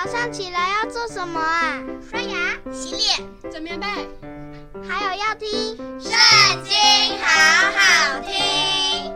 [0.00, 1.82] 早上起来要做什么啊？
[2.08, 3.86] 刷牙、洗脸、整棉被，
[4.88, 6.12] 还有要听《圣
[6.62, 6.72] 经》，
[7.20, 7.26] 好
[7.72, 9.12] 好听。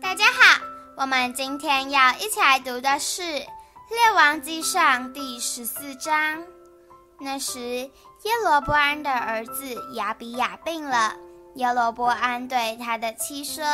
[0.00, 0.60] 大家好，
[0.96, 3.48] 我们今天要一起来读的是《列
[4.14, 6.44] 王记上》第十四章。
[7.18, 7.90] 那时，耶
[8.44, 11.16] 罗波安的儿子亚比亚病了。
[11.54, 13.64] 耶罗波安对他的妻说：“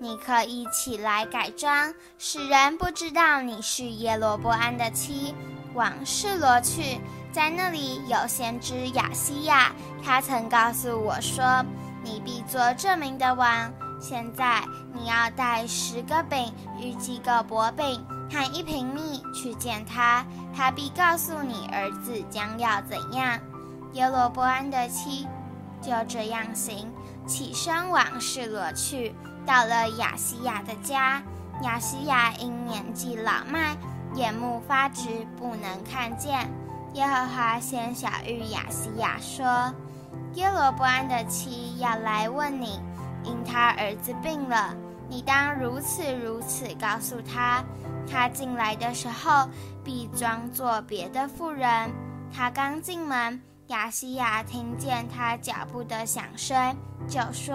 [0.00, 5.34] 你可以起来改装，使人不知道你是耶罗波安的妻，
[5.74, 6.98] 往示罗去，
[7.30, 11.62] 在那里有先知亚西亚，他曾告诉我说，
[12.02, 13.70] 你必做这民的王。
[14.00, 14.62] 现在
[14.94, 20.24] 你要带十个饼与几个薄饼和一瓶蜜去见他，
[20.56, 23.38] 他必告诉你儿子将要怎样。”
[23.92, 25.26] 耶罗波安的妻
[25.82, 26.90] 就这样行。
[27.28, 29.14] 起身往示罗去，
[29.46, 31.22] 到了亚西亚的家。
[31.62, 33.76] 亚西亚因年纪老迈，
[34.14, 36.48] 眼目发直，不能看见。
[36.94, 39.74] 耶和华先晓諭亚西亚说
[40.34, 42.80] ：“耶罗波安的妻要来问你，
[43.24, 44.74] 因他儿子病了，
[45.08, 47.62] 你当如此如此告诉他。
[48.10, 49.48] 他进来的时候，
[49.84, 51.90] 必装作别的妇人。
[52.32, 56.74] 他刚进门。”亚西亚听见他脚步的响声，
[57.06, 57.54] 就说：“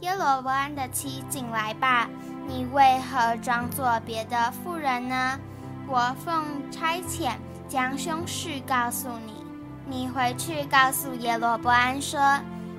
[0.00, 2.08] 耶罗波安的妻进来吧，
[2.48, 5.38] 你为何装作别的妇人呢？
[5.86, 7.32] 我奉差遣
[7.68, 9.44] 将凶事告诉你，
[9.86, 12.18] 你回去告诉耶罗波安说：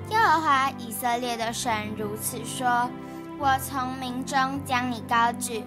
[0.10, 2.90] 耶和华以色列的神如此说：
[3.38, 5.64] 我从民中将你高举，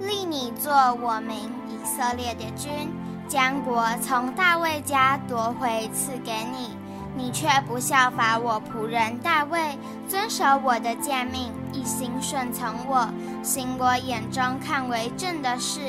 [0.00, 2.90] 立你做我民以色列的君。”
[3.30, 6.76] 将国从大卫家夺回赐给你，
[7.16, 9.78] 你却不效法我仆人大卫，
[10.08, 13.08] 遵守我的诫命，一心顺从我，
[13.44, 15.80] 行我眼中看为正的事。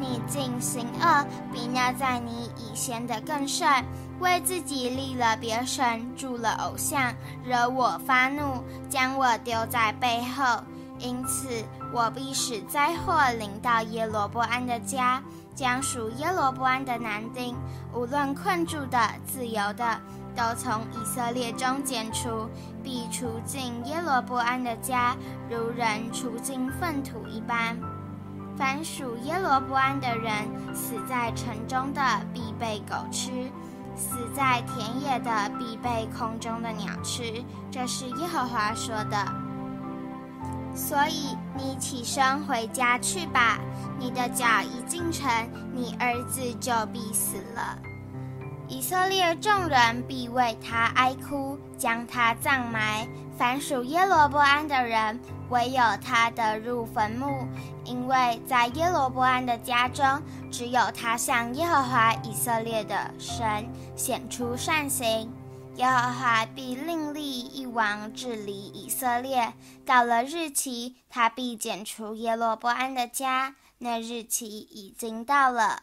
[0.00, 3.68] 你尽行恶，比那在你以前的更甚，
[4.18, 7.12] 为自己立了别神，铸了偶像，
[7.44, 10.62] 惹我发怒，将我丢在背后。
[10.98, 15.22] 因此，我必使灾祸临到耶罗波安的家。
[15.54, 17.56] 将属耶罗波安的男丁，
[17.94, 19.98] 无论困住的、自由的，
[20.36, 22.46] 都从以色列中剪除，
[22.84, 25.16] 必除尽耶罗波安的家，
[25.48, 27.74] 如人除尽粪土一般。
[28.54, 32.02] 凡属耶罗波安的人，死在城中的，
[32.34, 33.50] 必被狗吃；
[33.96, 37.42] 死在田野的，必被空中的鸟吃。
[37.70, 39.45] 这是耶和华说的。
[40.76, 43.58] 所以你起身回家去吧。
[43.98, 45.26] 你的脚一进城，
[45.74, 47.78] 你儿子就必死了。
[48.68, 53.08] 以色列众人必为他哀哭，将他葬埋。
[53.38, 55.20] 凡属耶罗波安的人，
[55.50, 57.46] 唯有他得入坟墓，
[57.84, 60.04] 因为在耶罗波安的家中，
[60.50, 65.30] 只有他向耶和华以色列的神显出善行。
[65.76, 69.52] 耶和华必另立一王治理以色列。
[69.84, 73.54] 到了日期，他必剪除耶罗波安的家。
[73.78, 75.82] 那日期已经到了。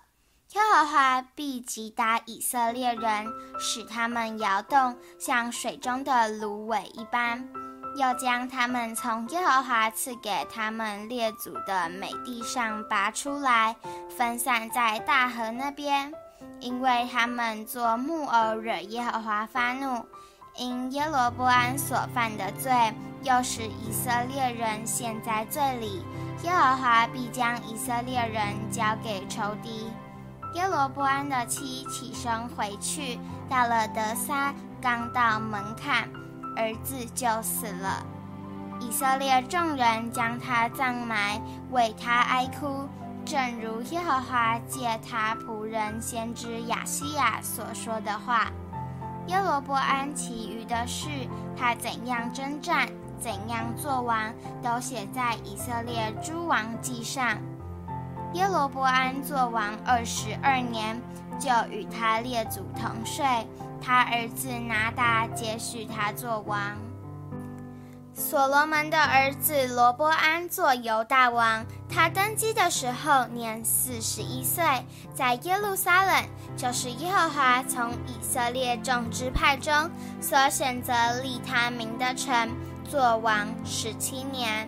[0.54, 3.28] 耶和华必击打以色列人，
[3.60, 7.48] 使他们摇动，像水中的芦苇一般。
[7.96, 13.76] 又将他们从耶和华赐给他们列祖的美地上拔出来，
[14.18, 16.12] 分散在大河那边。
[16.64, 20.06] 因为他们做木偶惹耶和华发怒，
[20.56, 22.72] 因耶罗波安所犯的罪，
[23.22, 26.06] 又使以色列人陷在罪里，
[26.44, 29.92] 耶和华必将以色列人交给仇敌。
[30.56, 33.20] 耶罗波安的妻起身回去，
[33.50, 36.10] 到了德撒，刚到门槛，
[36.56, 38.06] 儿子就死了。
[38.80, 41.42] 以色列众人将他葬埋，
[41.72, 42.88] 为他哀哭。
[43.26, 48.52] 正如耶和华借他仆人先知亚西亚所说的话，
[49.28, 51.08] 耶罗波安其余的事，
[51.58, 52.88] 他怎样征战，
[53.20, 57.38] 怎样作王，都写在以色列诸王记上。
[58.34, 61.02] 耶罗波安作王二十二年，
[61.40, 63.26] 就与他列祖同睡，
[63.82, 66.78] 他儿子拿达接续他作王。
[68.34, 74.64] 所罗门的儿子罗波安做犹大王，他登基的时候年四十一岁，
[75.14, 76.26] 在耶路撒冷，
[76.58, 79.72] 就是耶和华从以色列众支派中
[80.20, 80.92] 所选择
[81.22, 82.50] 立他名的城，
[82.90, 84.68] 做王十七年。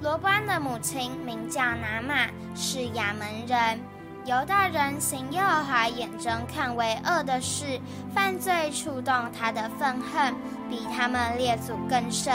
[0.00, 3.78] 罗波安的母亲名叫拿玛，是亚门人。
[4.24, 7.80] 犹大人行耶和华眼中看为恶的事，
[8.12, 10.34] 犯罪触动他的愤恨，
[10.68, 12.34] 比他们列祖更甚。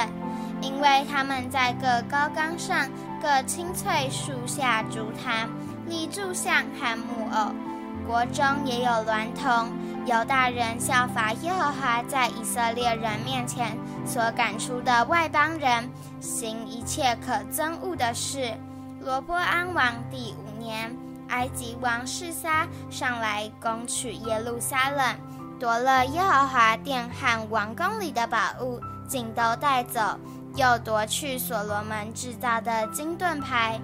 [0.63, 2.87] 因为他们在各高岗上
[3.21, 5.49] 各青翠树下竹坛，
[5.85, 7.51] 立柱像和木偶。
[8.07, 9.71] 国中也有娈童，
[10.05, 15.89] 犹大人效法耶和华在以色列人面前所赶出的外邦人，
[16.21, 18.53] 行一切可憎恶的事。
[19.01, 20.95] 罗波安王第五年，
[21.27, 25.15] 埃及王示撒上来攻取耶路撒冷，
[25.59, 30.19] 夺了耶和华殿和王宫里的宝物，尽都带走，
[30.55, 33.79] 又夺去所罗门制造的金盾牌。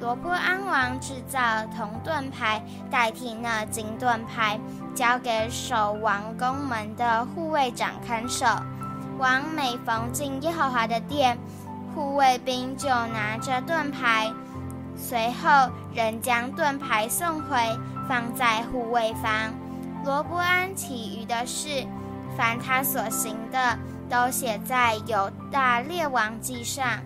[0.00, 1.38] 罗波安王制造
[1.76, 2.60] 铜盾牌，
[2.90, 4.58] 代替那金盾牌，
[4.96, 8.46] 交给守王宫门的护卫长看守。
[9.18, 11.38] 王每逢进耶和华的殿，
[11.94, 14.32] 护卫兵就拿着盾牌，
[14.96, 17.56] 随后人将盾牌送回，
[18.08, 19.52] 放在护卫房。
[20.04, 21.86] 罗波安其余的事，
[22.36, 27.00] 凡他所行的，都写在犹大列王记上。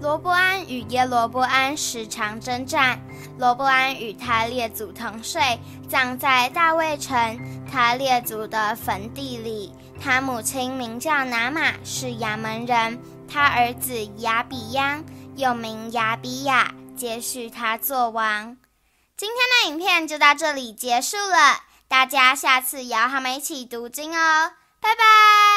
[0.00, 3.00] 罗波安与耶罗波安时常征战。
[3.38, 7.38] 罗波安与他列祖同睡，葬在大卫城
[7.70, 9.72] 他列祖的坟地里。
[10.00, 12.98] 他母亲名叫拿玛，是亚门人。
[13.28, 15.04] 他儿子亚比央
[15.36, 18.56] 又名亚比亚，接续他做王。
[19.16, 21.60] 今天的影片就到这里结束了，
[21.92, 25.51] 大家下次也要和我们一起读经哦，拜拜。